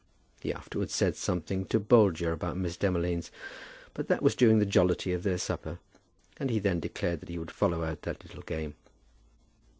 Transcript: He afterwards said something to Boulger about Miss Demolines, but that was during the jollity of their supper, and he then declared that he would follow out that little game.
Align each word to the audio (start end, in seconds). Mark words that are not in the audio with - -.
He 0.39 0.51
afterwards 0.51 0.95
said 0.95 1.15
something 1.15 1.63
to 1.65 1.79
Boulger 1.79 2.31
about 2.31 2.57
Miss 2.57 2.75
Demolines, 2.75 3.29
but 3.93 4.07
that 4.07 4.23
was 4.23 4.33
during 4.33 4.57
the 4.57 4.65
jollity 4.65 5.13
of 5.13 5.21
their 5.21 5.37
supper, 5.37 5.77
and 6.37 6.49
he 6.49 6.57
then 6.57 6.79
declared 6.79 7.19
that 7.19 7.29
he 7.29 7.37
would 7.37 7.51
follow 7.51 7.83
out 7.83 8.01
that 8.01 8.23
little 8.23 8.41
game. 8.41 8.73